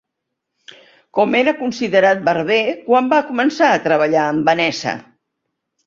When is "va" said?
3.15-3.23